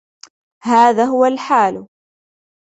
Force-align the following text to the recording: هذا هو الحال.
هذا 0.63 1.03
هو 1.05 1.25
الحال. 1.25 1.87